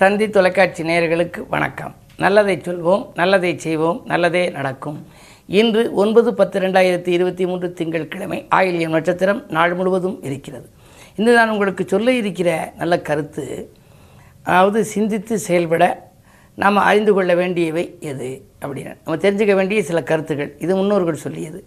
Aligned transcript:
தந்தி 0.00 0.30
தொலைக்காட்சி 0.30 0.82
நேயர்களுக்கு 0.82 1.40
வணக்கம். 1.48 1.94
நல்லதை 2.16 2.56
சொல்வோம் 2.56 3.04
நல்லதை 3.14 3.58
செய்வோம் 3.58 4.02
நல்லதே 4.04 4.42
நடக்கும். 4.50 5.06
இன்று 5.46 5.82
ஒன்பது 6.02 6.34
பத்து 6.34 6.60
ரெண்டாயிரத்தி 6.60 7.08
இருபத்தி 7.08 7.46
மூன்று 7.46 7.72
திங்கட்கிழமை 7.72 8.46
ஆயிலியம் 8.48 8.90
நட்சத்திரம் 8.90 9.40
நாள் 9.48 9.74
முழுவதும் 9.74 10.18
இருக்கிறது. 10.22 10.68
இன்று 11.16 11.34
நான் 11.34 11.50
உங்களுக்கு 11.50 11.84
சொல்ல 11.88 12.12
இருக்கிற 12.12 12.72
நல்ல 12.76 13.00
கருத்து 13.00 13.46
அதாவது 14.42 14.84
சிந்தித்து 14.84 15.38
செயல்பட 15.38 16.10
நாம் 16.54 16.76
அறிந்து 16.76 17.12
கொள்ள 17.12 17.34
வேண்டியவை 17.34 17.96
எது 18.00 18.30
அப்படின்னா 18.64 18.94
நம்ம 19.04 19.18
தெரிஞ்சுக்க 19.26 19.54
வேண்டிய 19.54 19.82
சில 19.82 20.02
கருத்துக்கள் 20.02 20.54
இது 20.58 20.76
முன்னோர்கள் 20.76 21.24
சொல்லியது. 21.26 21.64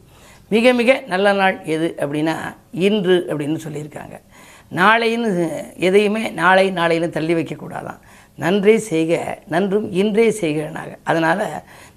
மிக 0.49 0.73
மிக 0.73 1.03
நல்ல 1.07 1.33
நாள் 1.33 1.57
எது 1.75 1.95
அப்படின்னா 1.97 2.37
இன்று 2.71 3.25
அப்படின்னு 3.29 3.59
சொல்லியிருக்காங்க. 3.67 4.15
நாளைன்னு 4.75 5.29
எதையுமே 5.75 6.29
நாளை 6.29 6.71
நாளைன்னு 6.71 7.09
தள்ளி 7.09 7.33
வைக்கக்கூடாதான் 7.33 8.01
நன்றே 8.43 8.75
செய்க 8.89 9.13
நன்றும் 9.53 9.87
இன்றே 10.01 10.25
செய்கிறனாக. 10.41 10.91
அதனால் 11.09 11.43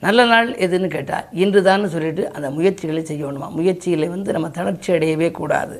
நல்ல 0.04 0.24
நாள் 0.32 0.48
எதுன்னு 0.66 0.88
கேட்டால் 0.94 1.26
இன்று 1.42 1.60
தான் 1.68 1.92
சொல்லிட்டு 1.94 2.24
அந்த 2.36 2.48
முயற்சிகளை 2.56 3.02
செய்யணுமா 3.10 3.48
முயற்சிகளை 3.58 4.08
வந்து 4.14 4.32
நம்ம 4.36 4.50
தளர்ச்சி 4.58 4.90
அடையவே 4.96 5.28
கூடாது. 5.40 5.76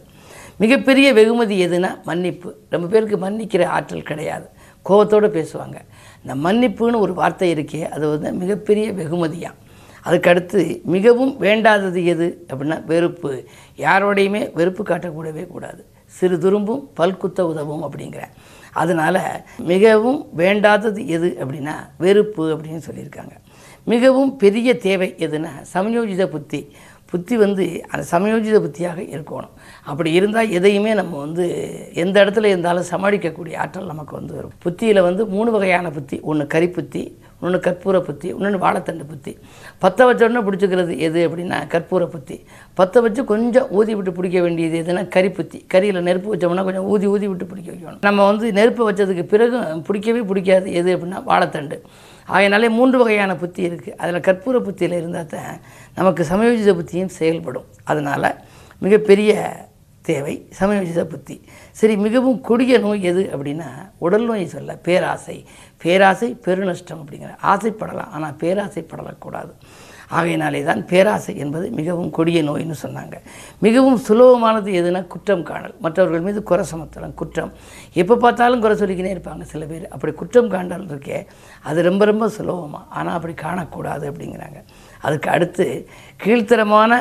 மிகப்பெரிய 0.62 1.08
வெகுமதி 1.18 1.56
எதுனா 1.66 1.90
மன்னிப்பு. 2.10 2.50
ரொம்ப 2.74 2.86
பேருக்கு 2.92 3.18
மன்னிக்கிற 3.24 3.64
ஆற்றல் 3.76 4.08
கிடையாது. 4.10 4.46
கோபத்தோடு 4.88 5.28
பேசுவாங்க. 5.38 5.78
இந்த 6.22 6.34
மன்னிப்புன்னு 6.46 7.04
ஒரு 7.06 7.14
வார்த்தை 7.20 7.48
இருக்கே 7.54 7.82
அது 7.94 8.04
வந்து 8.14 8.30
மிகப்பெரிய 8.42 8.86
வெகுமதியாக 9.00 9.58
அதுக்கடுத்து 10.06 10.60
மிகவும் 10.94 11.34
வேண்டாதது 11.40 12.00
எது 12.12 12.26
அப்படின்னா 12.50 12.78
வெறுப்பு. 12.90 13.32
யாரோடையுமே 13.86 14.42
வெறுப்பு 14.58 14.82
காட்டக்கூடவே 14.84 15.44
கூடாது. 15.54 15.82
சிறு 16.16 16.36
துரும்பும் 16.44 16.82
பல்குத்த 17.00 17.40
உதவும் 17.52 17.84
அப்படிங்கிற. 17.86 18.24
அதனால் 18.72 19.20
மிகவும் 19.58 20.26
வேண்டாதது 20.36 21.06
எது 21.06 21.36
அப்படின்னா 21.40 21.74
வெறுப்பு 21.98 22.56
அப்படின்னு 22.56 22.82
சொல்லியிருக்காங்க. 22.90 23.34
மிகவும் 23.84 24.36
பெரிய 24.36 24.76
தேவை 24.76 25.14
எதுனா 25.18 25.50
சமயோஜித 25.74 26.26
புத்தி. 26.26 26.60
புத்தி 27.10 27.36
வந்து 27.36 27.64
அந்த 27.88 28.04
சமயோஜித 28.10 28.58
புத்தியாக 28.60 29.00
இருக்கணும். 29.14 29.52
அப்படி 29.84 30.12
இருந்தால் 30.12 30.50
எதையுமே 30.50 30.94
நம்ம 30.94 31.18
வந்து 31.18 31.44
எந்த 31.94 32.24
இடத்துல 32.24 32.44
இருந்தாலும் 32.44 32.88
சமாளிக்கக்கூடிய 32.90 33.56
ஆற்றல் 33.56 33.86
நமக்கு 33.86 34.16
வந்து 34.16 34.34
வரும். 34.34 34.52
புத்தியில் 34.58 35.00
வந்து 35.00 35.26
மூணு 35.26 35.50
வகையான 35.50 35.90
புத்தி. 35.90 36.20
ஒன்று 36.20 36.46
கரிப்புத்தி 36.54 37.02
இன்னொன்று 37.42 37.60
கற்பூர 37.66 37.96
புத்தி 38.08 38.28
இன்னொன்று 38.32 38.58
வாழைத்தண்டு 38.64 39.04
புத்தி. 39.12 39.32
பற்ற 39.82 40.00
வச்சோடனே 40.08 40.40
பிடிச்சிக்கிறது 40.48 40.92
எது 41.06 41.20
அப்படின்னா 41.28 41.56
கற்பூர 41.72 42.02
புத்தி. 42.12 42.36
பற்ற 42.78 43.00
வச்சு 43.04 43.22
கொஞ்சம் 43.30 43.70
ஊதி 43.78 43.94
விட்டு 43.94 44.12
பிடிக்க 44.18 44.40
வேண்டியது 44.44 44.76
எதுனா 44.82 45.02
கரிப்புத்தி 45.16 45.58
கறியில் 45.74 46.00
நெருப்பு 46.08 46.30
வச்சோம்னா 46.34 46.64
கொஞ்சம் 46.68 46.86
ஊதி 46.92 47.06
ஊதி 47.14 47.26
விட்டு 47.30 47.48
பிடிக்க 47.52 47.68
வைக்கணும். 47.72 47.98
நம்ம 48.06 48.26
வந்து 48.30 48.52
நெருப்பு 48.58 48.82
வச்சதுக்கு 48.90 49.24
பிறகு 49.34 49.58
பிடிக்கவே 49.88 50.22
பிடிக்காது. 50.30 50.68
எது 50.80 50.96
அப்படின்னா 50.96 51.22
வாழைத்தண்டு. 51.30 51.78
ஆகையினாலே 52.34 52.68
மூன்று 52.78 52.96
வகையான 53.02 53.32
புத்தி 53.42 53.62
இருக்குது 53.68 53.96
அதில் 54.02 54.24
கற்பூர 54.28 54.56
புத்தியில் 54.68 54.96
இருந்தால் 55.00 55.30
தான் 55.34 55.58
நமக்கு 55.98 56.22
சமயோஜித 56.30 56.72
புத்தியும் 56.80 57.12
செயல்படும். 57.18 57.68
அதனால் 57.90 58.28
மிகப்பெரிய 58.84 59.32
தேவை 60.08 60.34
சமயோஜித 60.58 61.02
புத்தி 61.12 61.36
சரி 61.80 61.94
மிகவும் 62.04 62.40
கொடிய 62.48 62.78
நோய் 62.84 63.08
எது 63.10 63.22
அப்படின்னா 63.34 63.68
உடல் 64.04 64.26
நோயை 64.28 64.46
சொல்ல 64.56 64.74
பேராசை. 64.86 65.36
பேராசை 65.84 66.28
பெருநஷ்டம் 66.44 67.00
அப்படிங்கிற 67.02 67.32
ஆசைப்படலாம் 67.52 68.12
ஆனால் 68.16 68.36
பேராசைப்படக்கூடாது 68.42 69.54
ஆகையினாலே 70.16 70.60
தான் 70.68 70.80
பேராசை 70.90 71.32
என்பது 71.42 71.66
மிகவும் 71.78 72.10
கொடிய 72.16 72.38
நோய்னு 72.48 72.74
சொன்னாங்க. 72.82 73.16
மிகவும் 73.66 73.98
சுலபமானது 74.06 74.70
எதுனா 74.80 75.00
குற்றம் 75.14 75.44
காணல். 75.50 75.74
மற்றவர்கள் 75.84 76.26
மீது 76.26 76.40
குறை 76.50 76.64
சுமத்தலாம் 76.72 77.14
குற்றம். 77.20 77.52
எப்போ 78.02 78.14
பார்த்தாலும் 78.24 78.62
குறை 78.64 78.74
சொல்லிக்கினே 78.82 79.14
இருப்பாங்க 79.14 79.44
சில 79.52 79.64
பேர். 79.70 79.86
அப்படி 79.94 80.12
குற்றம் 80.20 80.52
காண்டல் 80.54 80.86
இருக்கே 80.90 81.20
அது 81.70 81.82
ரொம்ப 81.88 82.04
ரொம்ப 82.12 82.28
சுலபமாக 82.36 82.84
ஆனால் 82.98 83.16
அப்படி 83.18 83.36
காணக்கூடாது 83.44 84.04
அப்படிங்கிறாங்க. 84.10 84.60
அதுக்கு 85.06 85.30
அடுத்து 85.36 85.66
கீழ்த்தரமான 86.24 86.92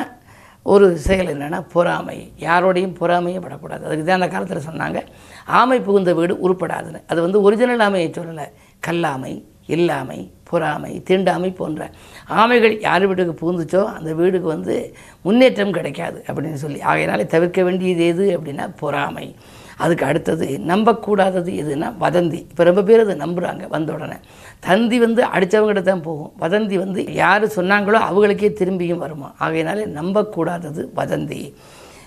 ஒரு 0.62 0.98
செயல் 0.98 1.30
என்னென்னா 1.34 1.64
பொறாமை. 1.72 2.32
யாரோடையும் 2.40 2.98
பொறாமையே 3.00 3.40
படக்கூடாது. 3.40 3.84
அதுக்கு 3.86 4.04
தான் 4.04 4.20
அந்த 4.20 4.28
காலத்தில் 4.34 4.68
சொன்னாங்க 4.68 5.00
ஆமை 5.44 5.80
புகுந்த 5.80 6.14
வீடு 6.14 6.34
உருப்படாதுன்னு. 6.48 7.00
அது 7.06 7.20
வந்து 7.20 7.42
ஒரிஜினல் 7.42 7.84
ஆமையை 7.86 8.10
சொல்லலை. 8.18 8.46
கல்லாமை 8.86 9.32
இல்லாமை 9.66 10.20
பொறாமை 10.50 11.02
தீண்டாமை 11.08 11.50
போன்ற 11.50 11.90
ஆமைகள் 12.28 12.80
யார் 12.80 13.06
வீட்டுக்கு 13.06 13.34
புகுந்துச்சோ 13.42 13.82
அந்த 13.84 14.14
வீடுக்கு 14.14 14.48
வந்து 14.48 14.74
முன்னேற்றம் 15.22 15.72
கிடைக்காது 15.72 16.24
அப்படின்னு 16.26 16.62
சொல்லி. 16.64 16.80
ஆகையினாலே 16.80 17.26
தவிர்க்க 17.26 17.62
வேண்டியது 17.62 18.06
எது 18.06 18.26
அப்படின்னா 18.38 18.66
பொறாமை. 18.78 19.34
அதுக்கு 19.78 20.04
அடுத்தது 20.04 20.58
நம்பக்கூடாதது 20.66 21.50
எதுனா 21.62 21.96
வதந்தி. 22.00 22.40
இப்போ 22.50 22.64
ரொம்ப 22.64 22.82
பேர் 22.82 23.00
அதை 23.00 23.16
நம்புகிறாங்க 23.16 23.68
வந்த 23.68 23.92
உடனே. 23.92 24.16
தந்தி 24.60 24.98
வந்து 24.98 25.24
அடித்தவங்ககிட்ட 25.24 25.82
தான் 25.82 26.02
போகும். 26.02 26.32
வதந்தி 26.40 26.78
வந்து 26.78 27.12
யார் 27.12 27.44
சொன்னாங்களோ 27.44 28.00
அவங்களுக்கே 28.08 28.50
திரும்பியும் 28.60 29.04
வருமா? 29.04 29.34
ஆகையினாலே 29.38 29.86
நம்பக்கூடாதது 29.86 30.88
வதந்தி. 30.96 31.52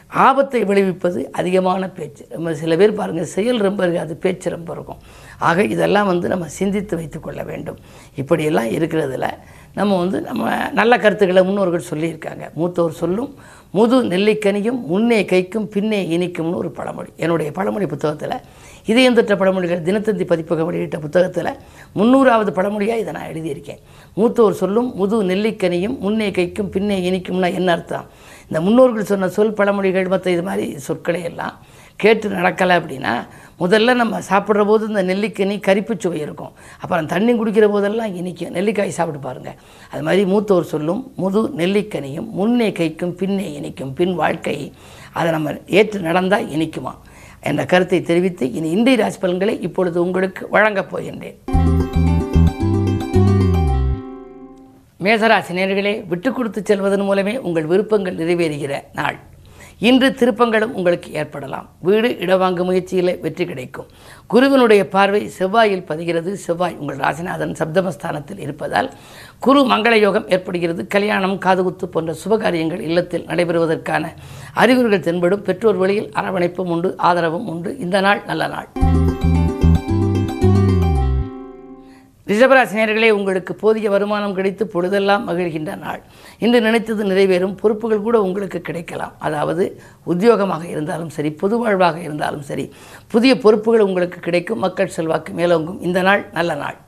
ஆபத்தை 0.10 0.64
விளைவிப்பது 0.64 1.32
அதிகமான 1.32 1.90
பேச்சு. 1.90 2.26
நம்ம 2.30 2.54
சில 2.54 2.76
பேர் 2.76 2.94
பாருங்கள் 2.94 3.26
செயல் 3.26 3.58
ரொம்ப 3.58 3.84
இருக்காது 3.84 4.16
பேச்சு 4.16 4.50
ரொம்ப 4.50 4.74
இருக்கும். 4.74 4.98
ஆக 5.38 5.64
இதெல்லாம் 5.64 6.06
வந்து 6.06 6.28
நம்ம 6.28 6.48
சிந்தித்து 6.48 6.96
வைத்துக்கொள்ள 6.96 7.44
வேண்டும். 7.44 7.78
இப்படியெல்லாம் 8.16 8.66
இருக்கிறதுல 8.66 9.30
நம்ம 9.74 9.98
வந்து 9.98 10.22
நம்ம 10.22 10.70
நல்ல 10.72 10.98
கருத்துக்களை 10.98 11.44
முன்னோர்கள் 11.44 11.90
சொல்லியிருக்காங்க. 11.92 12.44
மூத்தோர் 12.58 12.90
சொல்லும் 12.90 13.36
முது 13.76 13.96
நெல்லிக்கனியும் 14.12 14.80
முன்னே 14.92 15.20
கைக்கும் 15.32 15.68
பின்னே 15.74 16.00
இனிக்கும்னு 16.18 16.60
ஒரு 16.62 16.70
பழமொழி. 16.78 17.10
என்னுடைய 17.24 17.50
பழமொழி 17.58 17.86
புத்தகத்தில் 17.94 18.44
இதயம் 18.92 19.16
தொற்ற 19.18 19.34
பழமொழிகள் 19.38 19.86
தினத்தந்தி 19.88 20.26
பதிப்பகம் 20.32 20.68
வெளியிட்ட 20.68 20.98
புத்தகத்தில் 21.06 21.52
முந்நூறாவது 21.98 22.52
பழமொழியாக 22.58 23.04
இதை 23.04 23.14
நான் 23.18 23.30
எழுதியிருக்கேன். 23.34 23.82
மூத்தோர் 24.18 24.60
சொல்லும் 24.62 24.90
முது 24.96 25.24
நெல்லிக்கனியும் 25.24 25.98
முன்னே 26.00 26.30
கைக்கும் 26.30 26.72
பின்னே 26.76 26.98
இனிக்கும்னா 27.10 27.50
என்ன 27.54 27.72
அர்த்தம்? 27.72 28.06
இந்த 28.48 28.60
முன்னோர்கள் 28.68 29.10
சொன்ன 29.12 29.30
சொல் 29.38 29.58
பழமொழிகள் 29.60 30.08
மற்ற 30.08 30.32
இது 30.32 30.44
மாதிரி 30.44 30.68
சொற்களை 30.88 31.24
எல்லாம். 31.24 31.56
கேட்டு 32.04 32.30
நடக்கலை 32.30 32.74
அப்படின்னா 32.80 33.14
முதல்ல 33.60 33.94
நம்ம 33.96 34.20
சாப்பிட்ற 34.30 34.66
போது 34.66 34.88
இந்த 34.88 35.04
நெல்லிக்கனி 35.04 35.56
கரிப்பு 35.68 35.94
சுவை 35.98 36.20
இருக்கும். 36.20 36.52
அப்புறம் 36.80 37.06
தண்ணி 37.06 37.34
குடிக்கிற 37.34 37.68
போதெல்லாம் 37.70 38.16
இனிக்கும் 38.16 38.52
நெல்லிக்காய் 38.52 38.98
சாப்பிட்டு 38.98 39.22
பாருங்கள் 39.28 39.58
அது 39.90 40.04
மாதிரி 40.04 40.24
மூத்தோர் 40.32 40.72
சொல்லும் 40.74 41.14
முது 41.16 41.42
நெல்லிக்கனியும் 41.58 42.30
முன்னே 42.30 42.70
கைக்கும் 42.70 43.12
பின்னே 43.12 43.54
இனிக்கும். 43.54 43.94
பின் 43.94 44.16
வாழ்க்கை 44.16 44.74
அதை 45.14 45.32
நம்ம 45.32 45.54
ஏற்று 45.68 46.00
நடந்தால் 46.00 46.48
இனிக்குமா? 46.48 46.94
என்ற 47.40 47.66
கருத்தை 47.66 48.02
தெரிவித்து 48.02 48.52
இனி 48.52 48.70
இந்திய 48.70 48.98
ராசி 48.98 49.20
பலன்களை 49.20 49.62
இப்பொழுது 49.62 49.98
உங்களுக்கு 50.02 50.50
வழங்கப் 50.50 50.98
போகின்றேன். 50.98 51.38
மேசராசி 55.04 55.54
நேர்களே 55.58 56.08
விட்டு 56.08 56.32
கொடுத்து 56.32 56.62
செல்வதன் 56.66 57.04
மூலமே 57.04 57.38
உங்கள் 57.38 57.66
விருப்பங்கள் 57.66 58.16
நிறைவேறுகிற 58.16 58.76
நாள். 58.94 59.20
இன்று 59.80 60.08
திருப்பங்களும் 60.14 60.74
உங்களுக்கு 60.74 61.14
ஏற்படலாம். 61.14 61.70
வீடு 61.82 62.18
இடவாங்கு 62.18 62.64
முயற்சியில் 62.64 63.20
வெற்றி 63.20 63.46
கிடைக்கும். 63.46 63.88
குருவினுடைய 64.28 64.88
பார்வை 64.88 65.32
செவ்வாயில் 65.40 65.86
பதிகிறது. 65.88 66.34
செவ்வாய் 66.34 66.78
உங்கள் 66.80 66.98
ராசிநாதன் 66.98 67.56
சப்தமஸ்தானத்தில் 67.60 68.40
இருப்பதால் 68.40 68.92
குரு 69.40 69.62
மங்கள 69.62 70.00
யோகம் 70.00 70.30
ஏற்படுகிறது. 70.30 70.88
கல்யாணம் 70.88 71.38
காதுகுத்து 71.46 71.86
போன்ற 71.86 72.16
சுபகாரியங்கள் 72.26 72.80
இல்லத்தில் 72.80 73.26
நடைபெறுவதற்கான 73.26 74.14
அறிகுறிகள் 74.54 75.00
தென்படும். 75.00 75.42
பெற்றோர் 75.42 75.76
வழியில் 75.76 76.12
அரவணைப்பும் 76.16 76.74
உண்டு 76.78 76.98
ஆதரவும் 76.98 77.48
உண்டு. 77.48 77.78
இந்த 77.78 78.02
நாள் 78.02 78.22
நல்ல 78.26 78.48
நாள். 78.48 78.85
ரிஷபராசினியர்களே 82.30 83.10
உங்களுக்கு 83.18 83.54
போதிய 83.62 83.88
வருமானம் 83.96 84.36
கிடைத்து 84.38 84.64
பொழுதெல்லாம் 84.74 85.26
மகிழ்கின்ற 85.30 85.72
நாள். 85.84 86.02
இன்று 86.46 86.60
நினைத்தது 86.68 87.04
நிறைவேறும் 87.12 87.56
பொறுப்புகள் 87.62 88.06
கூட 88.08 88.18
உங்களுக்கு 88.28 88.62
கிடைக்கலாம். 88.70 89.14
அதாவது 89.28 89.66
உத்தியோகமாக 90.14 90.64
இருந்தாலும் 90.74 91.14
சரி 91.18 91.32
பொது 91.44 91.58
வாழ்வாக 91.64 92.00
இருந்தாலும் 92.08 92.46
சரி 92.50 92.66
புதிய 93.14 93.34
பொறுப்புகள் 93.46 93.88
உங்களுக்கு 93.90 94.22
கிடைக்கும் 94.30 94.64
மக்கள் 94.68 94.96
செல்வாக்கு 94.98 95.34
மேலோங்கும். 95.42 95.82
இந்த 95.90 96.02
நாள் 96.10 96.24
நல்ல 96.40 96.54
நாள். 96.64 96.80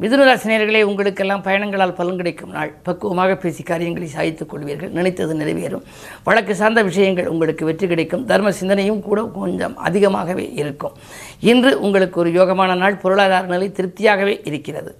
மிதுனராசினியர்களே 0.00 0.82
உங்களுக்கெல்லாம் 0.82 1.42
பயணங்களால் 1.42 1.92
பலன் 1.92 2.16
கிடைக்கும் 2.16 2.50
நாள். 2.50 2.74
பக்குவமாக 2.82 3.36
பேசி 3.36 3.62
காரியங்களை 3.62 4.08
சாய்த்துக் 4.08 4.54
கொள்வீர்கள். 4.54 4.90
நினைத்தது 4.90 5.34
நிறைவேறும். 5.34 5.82
வழக்கு 6.24 6.54
சார்ந்த 6.54 6.82
விஷயங்கள் 6.82 7.26
உங்களுக்கு 7.26 7.64
வெற்றி 7.64 7.86
கிடைக்கும். 7.86 8.24
தர்ம 8.24 8.52
சிந்தனையும் 8.52 9.02
கூட 9.02 9.30
கொஞ்சம் 9.34 9.76
அதிகமாகவே 9.76 10.52
இருக்கும். 10.52 10.92
இன்று 11.40 11.80
உங்களுக்கு 11.80 12.20
ஒரு 12.20 12.30
யோகமான 12.30 12.76
நாள். 12.76 12.96
பொருளாதார 12.96 13.46
நிலை 13.46 13.68
திருப்தியாகவே 13.68 14.40
இருக்கிறது. 14.44 14.96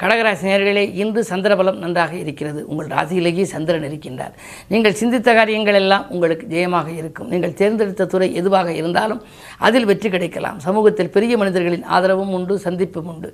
கடகராசி 0.00 0.44
நேர்களே 0.48 0.82
இன்று 1.02 1.20
சந்திரபலம் 1.30 1.78
நன்றாக 1.84 2.12
இருக்கிறது. 2.22 2.60
உங்கள் 2.70 2.90
ராசியிலேயே 2.96 3.44
சந்திரன் 3.52 3.86
இருக்கின்றார். 3.88 4.34
நீங்கள் 4.72 4.96
சிந்தித்த 5.00 5.34
காரியங்கள் 5.38 5.78
எல்லாம் 5.80 6.04
உங்களுக்கு 6.14 6.44
ஜெயமாக 6.52 6.88
இருக்கும். 7.00 7.30
நீங்கள் 7.32 7.56
தேர்ந்தெடுத்த 7.60 8.08
துறை 8.12 8.28
எதுவாக 8.40 8.68
இருந்தாலும் 8.80 9.22
அதில் 9.68 9.88
வெற்றி 9.90 10.10
கிடைக்கலாம். 10.14 10.60
சமூகத்தில் 10.66 11.12
பெரிய 11.16 11.36
மனிதர்களின் 11.42 11.88
ஆதரவும் 11.96 12.32
உண்டு 12.38 12.56
சந்திப்பும் 12.66 13.10
உண்டு. 13.14 13.30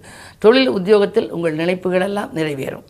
தொழில் 0.47 0.75
உத்தியோகத்தில் 0.79 1.31
உங்கள் 1.39 1.61
நினைப்புகள் 1.63 2.07
எல்லாம் 2.09 2.33
நிறைவேறும். 2.41 2.87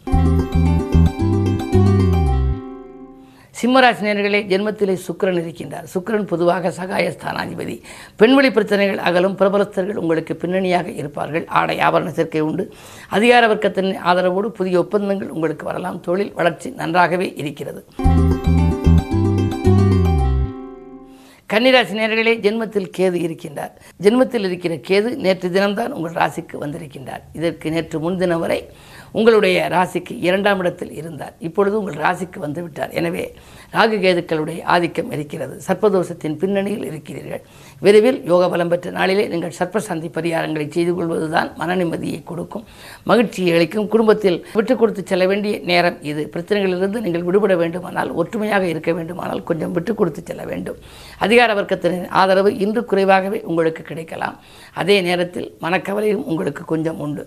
சிம்மராசினியர்களே 3.62 4.38
ஜென்மத்திலே 4.52 4.94
சுக்கரன் 5.06 5.38
இருக்கின்றார். 5.42 5.84
சுக்கிரன் 5.94 6.26
பொதுவாக 6.26 6.70
சகாய 6.70 7.14
ஸ்தானாதிபதி. 7.16 7.80
பெண்வெளி 8.16 8.50
பிரச்சனைகள் 8.50 8.98
அகலும் 8.98 9.36
பிரபலஸ்தர்கள் 9.36 9.94
உங்களுக்கு 9.94 10.36
பின்னணியாக 10.36 10.90
இருப்பார்கள். 10.90 11.46
ஆடை 11.46 11.78
ஆபரண 11.78 12.06
சேர்க்கை 12.06 12.40
உண்டு. 12.40 12.72
அதிகார 13.08 13.54
வர்க்கத்தின் 13.54 13.96
ஆதரவோடு 14.04 14.48
புதிய 14.48 14.78
ஒப்பந்தங்கள் 14.78 15.28
உங்களுக்கு 15.28 15.64
வரலாம். 15.64 16.00
தொழில் 16.00 16.32
வளர்ச்சி 16.34 16.70
நன்றாகவே 16.70 17.32
இருக்கிறது. 17.36 17.84
கன்னிராசி 21.52 21.94
நேர்களே 21.96 22.32
ஜென்மத்தில் 22.44 22.92
கேது 22.98 23.18
இருக்கின்றார். 23.26 23.72
ஜென்மத்தில் 24.02 24.44
இருக்கிற 24.48 24.74
கேது 24.74 25.16
நேற்று 25.16 25.50
தினம்தான் 25.50 25.92
உங்கள் 25.92 26.12
ராசிக்கு 26.12 26.56
வந்திருக்கின்றார். 26.60 27.22
இதற்கு 27.32 27.70
நேற்று 27.70 28.00
முன்தினம் 28.00 28.40
வரை 28.40 28.68
உங்களுடைய 29.18 29.56
ராசிக்கு 29.74 30.14
இரண்டாம் 30.28 30.60
இடத்தில் 30.62 30.92
இருந்தார். 31.00 31.34
இப்பொழுது 31.48 31.74
உங்கள் 31.80 31.98
ராசிக்கு 32.04 32.38
வந்து 32.46 32.60
விட்டார். 32.64 32.94
எனவே 33.00 33.24
ராகு 33.76 33.96
கேதுக்களுடைய 34.04 34.58
ஆதிக்கம் 34.74 35.10
இருக்கிறது. 35.16 35.54
சர்ப்பதோஷத்தின் 35.66 36.36
பின்னணியில் 36.40 36.86
இருக்கிறீர்கள். 36.90 37.42
விரைவில் 37.84 38.18
யோக 38.30 38.48
பலம் 38.52 38.70
பெற்ற 38.72 38.90
நாளிலே 38.98 39.24
நீங்கள் 39.32 39.54
சர்ப்பசாந்தி 39.58 40.08
பரிகாரங்களை 40.16 40.66
செய்து 40.76 40.92
கொள்வதுதான் 40.98 41.48
மன 41.60 41.76
நிம்மதியை 41.80 42.20
கொடுக்கும். 42.30 42.64
மகிழ்ச்சியை 43.10 43.52
அளிக்கும். 43.56 43.88
குடும்பத்தில் 43.94 44.38
விட்டு 44.58 44.76
கொடுத்து 44.82 45.04
செல்ல 45.12 45.26
வேண்டிய 45.32 45.54
நேரம் 45.70 45.98
இது. 46.10 46.24
பிரச்சனைகளிலிருந்து 46.34 47.04
நீங்கள் 47.06 47.26
விடுபட 47.28 47.56
வேண்டுமானால் 47.62 48.12
ஒற்றுமையாக 48.22 48.64
இருக்க 48.72 48.92
வேண்டுமானால் 48.98 49.42
கொஞ்சம் 49.50 49.74
விட்டு 49.78 49.94
கொடுத்து 50.00 50.22
செல்ல 50.30 50.44
வேண்டும். 50.52 50.78
அதிகார 51.26 51.50
வர்க்கத்தினரின் 51.60 52.12
ஆதரவு 52.22 52.52
இன்று 52.66 52.84
குறைவாகவே 52.92 53.40
உங்களுக்கு 53.50 53.84
கிடைக்கலாம். 53.90 54.36
அதே 54.82 54.98
நேரத்தில் 55.08 55.48
மனக்கவலையும் 55.64 56.24
உங்களுக்கு 56.32 56.64
கொஞ்சம் 56.74 57.00
உண்டு. 57.06 57.24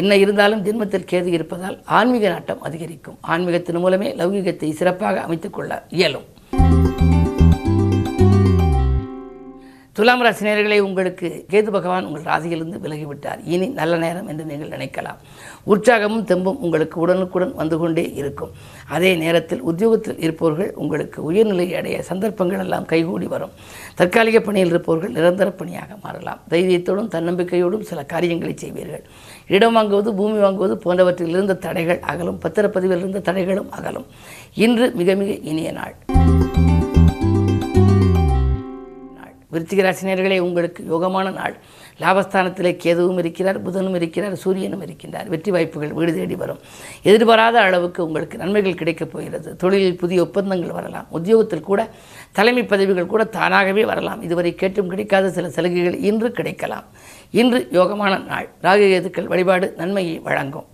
என்ன 0.00 0.16
இருந்தாலும் 0.24 0.64
ஜென்மத்தில் 0.68 1.08
கேது 1.12 1.28
இருப்பதால் 1.32 1.82
ஆன்மீக 1.84 2.28
நாட்டம் 2.28 2.62
அதிகரிக்கும். 2.62 3.18
ஆன்மீகத்தின் 3.28 3.78
மூலமே 3.78 4.14
லௌகிகத்தை 4.14 4.70
சிறப்பாக 4.70 5.20
அமைத்துக் 5.20 5.52
கொள்ள 5.52 5.82
இயலும். 5.88 6.24
துலாம் 9.92 10.20
ராசி 10.20 10.80
உங்களுக்கு 10.80 11.44
கேது 11.50 11.70
பகவான் 11.70 12.04
உங்கள் 12.04 12.22
ராசியிலிருந்து 12.22 12.78
விலகிவிட்டார். 12.82 13.38
இனி 13.44 13.66
நல்ல 13.66 13.96
நேரம் 13.96 14.28
என்று 14.28 14.44
நீங்கள் 14.44 14.78
நினைக்கலாம். 14.78 15.16
உற்சாகமும் 15.66 16.24
தெம்பும் 16.24 16.58
உங்களுக்கு 16.60 17.00
உடனுக்குடன் 17.00 17.54
வந்து 17.54 17.78
கொண்டே 17.78 18.12
இருக்கும். 18.12 18.50
அதே 18.88 19.14
நேரத்தில் 19.14 19.60
உத்தியோகத்தில் 19.60 20.18
இருப்பவர்கள் 20.18 20.72
உங்களுக்கு 20.74 21.22
உயர்நிலை 21.22 21.74
அடைய 21.74 22.02
சந்தர்ப்பங்கள் 22.02 22.58
எல்லாம் 22.58 22.84
கைகூடி 22.84 23.26
வரும். 23.26 23.50
தற்காலிக 23.94 24.40
பணியில் 24.40 24.68
இருப்பவர்கள் 24.68 25.12
நிரந்தர 25.12 25.50
பணியாக 25.50 25.96
மாறலாம். 26.02 26.40
தைரியத்தோடும் 26.50 27.12
தன்னம்பிக்கையோடும் 27.14 27.80
சில 27.80 28.04
காரியங்களை 28.04 28.54
செய்வீர்கள். 28.60 29.02
இடம் 29.46 29.76
வாங்குவது 29.76 30.16
பூமி 30.16 30.38
வாங்குவது 30.38 30.74
போன்றவற்றில் 30.74 31.28
இருந்த 31.28 31.54
தடைகள் 31.54 32.00
அகலும். 32.00 32.40
பத்திரப்பதிவில் 32.42 32.96
இருந்த 32.96 33.32
தடைகளும் 33.32 33.68
அகலும். 33.70 34.06
இன்று 34.54 34.92
மிக 34.94 35.14
மிக 35.14 35.32
இனிய 35.32 35.72
நாள். 35.72 35.94
விருத்திகராசினியர்களே 39.52 39.94
ராசினியர்களே 40.02 40.38
உங்களுக்கு 40.38 40.84
யோகமான 40.90 41.32
நாள். 41.32 41.56
லாபஸ்தானத்திலே 42.00 42.76
கேதுவும் 42.84 43.18
இருக்கிறார் 43.18 43.70
புதனும் 43.70 43.94
இருக்கிறார் 43.94 44.36
சூரியனும் 44.36 44.82
இருக்கின்றார். 44.82 45.26
வெற்றி 45.26 45.50
வாய்ப்புகள் 45.50 45.92
வீடு 45.92 46.14
தேடி 46.14 46.34
வரும். 46.34 46.58
எதிர்பாராத 47.02 47.60
அளவுக்கு 47.60 48.06
உங்களுக்கு 48.06 48.38
நன்மைகள் 48.38 48.74
கிடைக்கப் 48.74 49.12
போகிறது. 49.12 49.56
தொழிலில் 49.56 49.96
புதிய 49.96 50.22
ஒப்பந்தங்கள் 50.22 50.70
வரலாம். 50.70 51.06
உத்தியோகத்தில் 51.10 51.60
கூட 51.60 51.88
தலைமை 52.32 52.64
பதவிகள் 52.64 53.06
கூட 53.06 53.24
தானாகவே 53.24 53.84
வரலாம். 53.84 54.22
இதுவரை 54.22 54.54
கேட்டும் 54.54 54.88
கிடைக்காத 54.88 55.30
சில 55.30 55.50
சலுகைகள் 55.50 55.96
இன்று 55.96 56.32
கிடைக்கலாம். 56.32 56.84
இன்று 57.30 57.68
யோகமான 57.72 58.24
நாள். 58.24 58.48
ராகு 58.62 58.90
கேதுக்கள் 58.90 59.26
வழிபாடு 59.26 59.74
நன்மையை 59.76 60.18
வழங்கும். 60.18 60.64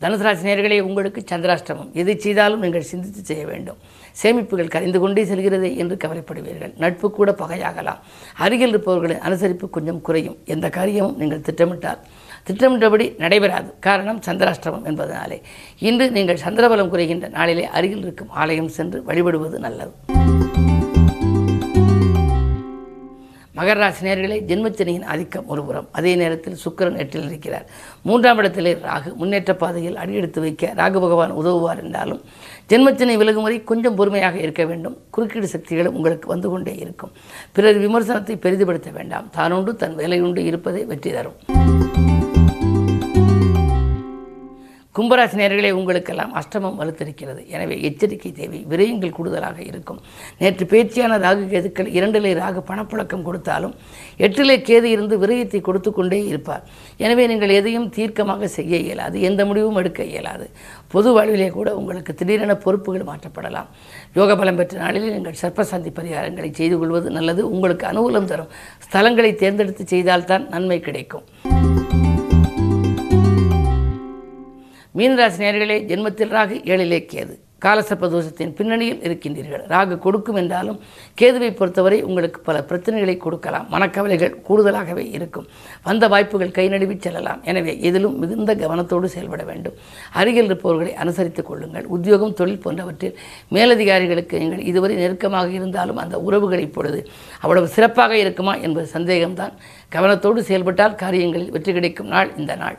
தனுசு 0.00 0.80
உங்களுக்கு 0.80 1.24
சந்திராஷ்டமம். 1.30 1.92
எதை 1.92 2.18
செய்தாலும் 2.18 2.60
நீங்கள் 2.60 2.82
சிந்தித்து 2.82 3.24
செய்ய 3.24 3.46
வேண்டும். 3.46 3.76
சேமிப்புகள் 4.22 4.72
கரைந்து 4.74 5.00
கொண்டே 5.00 5.24
செல்கிறதே 5.24 5.70
என்று 5.82 5.96
கவலைப்படுவீர்கள். 6.04 6.72
நட்பு 6.82 7.10
கூட 7.10 7.30
பகையாகலாம். 7.42 8.00
அருகில் 8.44 8.72
இருப்பவர்களின் 8.72 9.24
அனுசரிப்பு 9.28 9.68
கொஞ்சம் 9.76 10.00
குறையும். 10.00 10.36
எந்த 10.54 10.68
காரியமும் 10.78 11.16
நீங்கள் 11.22 11.44
திட்டமிட்டால் 11.48 12.02
திட்டமிட்டபடி 12.48 13.06
நடைபெறாது. 13.24 13.70
காரணம் 13.88 14.20
சந்திராஷ்டமம் 14.26 14.86
என்பதனாலே. 14.90 15.38
இன்று 15.88 16.06
நீங்கள் 16.18 16.42
சந்திரபலம் 16.44 16.92
குறைகின்ற 16.94 17.28
நாளிலே 17.38 17.66
அருகில் 17.78 18.04
இருக்கும் 18.06 18.32
ஆலயம் 18.44 18.74
சென்று 18.78 19.00
வழிபடுவது 19.08 19.58
நல்லது. 19.66 19.94
மகர 23.56 23.76
ராசி 23.80 24.02
நேயர்களே 24.06 24.36
ஜென்மச்சனியின் 24.48 25.06
ஆதிக்கம் 25.12 25.46
ஒருபுறம் 25.52 25.86
அதே 25.98 26.12
நேரத்தில் 26.22 26.56
சுக்கிரன் 26.64 26.98
எட்டில் 27.02 27.28
இருக்கிறார். 27.28 27.66
மூன்றாம் 28.08 28.40
இடத்திலே 28.40 28.72
ராகு 28.88 29.10
முன்னேற்ற 29.20 29.52
பாதையில் 29.62 29.96
அடியெடுத்து 30.02 30.40
வைக்க 30.44 30.72
ராகு 30.80 30.98
பகவான் 31.04 31.32
உதவுவார் 31.40 31.80
என்றாலும் 31.84 32.20
ஜென்மச்சனை 32.70 33.16
விலகும் 33.22 33.46
வரை 33.46 33.58
கொஞ்சம் 33.70 33.96
பொறுமையாக 34.00 34.36
இருக்க 34.46 34.64
வேண்டும். 34.70 34.96
குறுக்கீடு 35.10 35.48
சக்திகளும் 35.54 35.96
உங்களுக்கு 36.00 36.28
வந்து 36.34 36.50
கொண்டே 36.54 36.74
இருக்கும். 36.84 37.14
பிறர் 37.52 37.82
விமர்சனத்தை 37.86 38.36
பெரிதுபடுத்த 38.46 38.92
வேண்டாம். 38.98 39.30
தானுண்டு 39.38 39.74
தன் 39.84 39.98
வேலையுண்டு 40.02 40.44
இருப்பதே 40.50 40.84
வெற்றி 40.92 41.12
தரும். 41.16 41.38
கும்பராசி 44.96 45.36
நேர்களே 45.40 45.70
உங்களுக்கெல்லாம் 45.78 46.32
அஷ்டமம் 46.40 46.76
வலுத்திருக்கிறது. 46.80 47.40
எனவே 47.54 47.74
எச்சரிக்கை 47.88 48.30
தேவை 48.38 48.58
விரயங்கள் 48.70 49.14
கூடுதலாக 49.16 49.58
இருக்கும். 49.70 49.98
நேற்று 50.40 50.64
பேச்சியான 50.72 51.18
ராகு 51.24 51.44
கேதுக்கள் 51.52 51.88
இரண்டிலே 51.96 52.32
ராகு 52.42 52.60
பணப்புழக்கம் 52.70 53.24
கொடுத்தாலும் 53.26 53.74
எட்டிலே 54.26 54.56
கேது 54.68 54.88
இருந்து 54.94 55.16
விரயத்தை 55.24 55.60
கொடுத்து 55.68 55.92
கொண்டே 55.98 56.20
இருப்பார். 56.32 56.62
எனவே 57.04 57.26
நீங்கள் 57.32 57.54
எதையும் 57.58 57.88
தீர்க்கமாக 57.96 58.48
செய்ய 58.56 58.76
இயலாது 58.86 59.16
எந்த 59.30 59.44
முடிவும் 59.50 59.80
எடுக்க 59.82 60.04
இயலாது. 60.12 60.46
பொது 60.94 61.10
வாழ்விலே 61.18 61.50
கூட 61.58 61.68
உங்களுக்கு 61.80 62.14
திடீரென 62.22 62.56
பொறுப்புகள் 62.64 63.08
மாற்றப்படலாம். 63.10 63.68
யோக 64.20 64.36
பலம் 64.36 64.60
பெற்ற 64.60 64.80
நாளில் 64.84 65.12
நீங்கள் 65.16 65.40
சர்ப்பசாந்தி 65.42 65.92
பரிகாரங்களை 65.98 66.50
செய்து 66.60 66.78
கொள்வது 66.78 67.10
நல்லது. 67.18 67.44
உங்களுக்கு 67.56 67.86
அனுகூலம் 67.92 68.30
தரும். 68.32 68.52
ஸ்தலங்களை 68.86 69.34
தேர்ந்தெடுத்து 69.44 69.86
செய்தால்தான் 69.94 70.46
நன்மை 70.54 70.80
கிடைக்கும். 70.88 71.26
மீனராசி 74.98 75.38
நேர்களே 75.44 75.76
ஜென்மத்தில் 75.90 76.32
ராகு 76.36 76.56
ஏழிலே 76.72 76.98
கேது. 77.10 77.34
காலசர்ப்ப 77.64 78.08
தோஷத்தின் 78.12 78.52
பின்னணியில் 78.56 79.02
இருக்கின்றீர்கள். 79.06 79.62
ராகு 79.72 79.94
கொடுக்கும் 80.04 80.38
என்றாலும் 80.40 80.78
கேதுவை 81.20 81.48
பொறுத்தவரை 81.58 81.98
உங்களுக்கு 82.08 82.40
பல 82.48 82.56
பிரச்சனைகளை 82.70 83.14
கொடுக்கலாம். 83.24 83.66
மனக்கவலைகள் 83.74 84.34
கூடுதலாகவே 84.46 85.04
இருக்கும். 85.16 85.46
வந்த 85.88 86.04
வாய்ப்புகள் 86.12 86.54
கை 86.58 86.66
நழுவி 86.74 86.96
செல்லலாம். 87.06 87.40
எனவே 87.50 87.74
எதிலும் 87.88 88.16
மிகுந்த 88.22 88.54
கவனத்தோடு 88.62 89.08
செயல்பட 89.14 89.44
வேண்டும். 89.50 89.76
அருகில் 90.20 90.48
இருப்பவர்களை 90.50 90.92
அனுசரித்துக் 91.04 91.48
கொள்ளுங்கள். 91.50 91.86
உத்தியோகம் 91.96 92.36
தொழில் 92.40 92.62
போன்றவற்றில் 92.64 93.16
மேலதிகாரிகளுக்கு 93.56 94.42
நீங்கள் 94.44 94.66
இதுவரை 94.72 94.96
நெருக்கமாக 95.02 95.50
இருந்தாலும் 95.60 96.02
அந்த 96.04 96.18
உறவுகள் 96.28 96.66
இப்பொழுது 96.68 97.00
அவ்வளவு 97.44 97.68
சிறப்பாக 97.76 98.18
இருக்குமா 98.24 98.56
என்பது 98.66 98.88
சந்தேகம்தான். 98.96 99.56
கவனத்தோடு 99.96 100.42
செயல்பட்டால் 100.50 101.00
காரியங்களில் 101.04 101.54
வெற்றி 101.56 101.74
கிடைக்கும் 101.78 102.12
நாள் 102.16 102.30
இந்த 102.42 102.54
நாள். 102.64 102.78